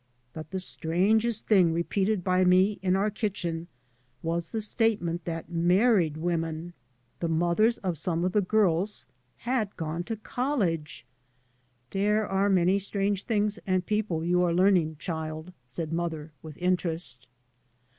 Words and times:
But 0.33 0.49
the 0.49 0.57
strangest 0.59 1.45
thing 1.45 1.71
repeated 1.71 2.23
by 2.23 2.43
me 2.43 2.79
in 2.81 2.95
our 2.95 3.11
kitchen 3.11 3.67
was 4.23 4.49
the 4.49 4.59
statement 4.59 5.25
that 5.25 5.51
married 5.51 6.17
women, 6.17 6.73
the 7.19 7.27
3 7.27 7.27
by 7.27 7.27
Google 7.27 7.27
MY 7.27 7.27
MOTHER 7.27 7.27
AND 7.27 7.33
I 7.33 7.37
mothers 7.37 7.77
of 7.77 7.97
some 7.99 8.25
of 8.25 8.31
the 8.31 8.41
girls, 8.41 9.05
had 9.37 9.77
gone 9.77 10.03
to 10.05 10.17
college 10.17 11.05
I" 11.07 11.85
There 11.99 12.27
are 12.27 12.49
many 12.49 12.79
strange 12.79 13.25
things 13.25 13.59
and 13.67 13.85
people 13.85 14.25
you 14.25 14.41
are 14.41 14.55
learning, 14.55 14.95
childie," 14.97 15.53
said 15.67 15.93
mother, 15.93 16.31
with 16.41 16.57
interest. 16.57 17.27